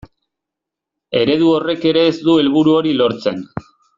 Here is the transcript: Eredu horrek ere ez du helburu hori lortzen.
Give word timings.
Eredu 1.19 1.51
horrek 1.57 1.85
ere 1.91 2.05
ez 2.13 2.17
du 2.29 2.39
helburu 2.45 2.75
hori 2.79 2.97
lortzen. 3.03 3.49